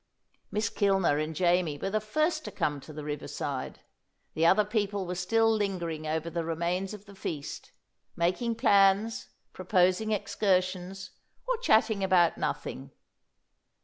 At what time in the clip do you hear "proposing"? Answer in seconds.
9.53-10.11